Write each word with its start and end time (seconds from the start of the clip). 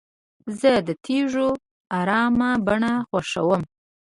زه 0.59 0.71
د 0.87 0.89
تیږو 1.03 1.47
ارامه 1.99 2.51
بڼه 2.65 2.93
خوښوم. 3.09 3.61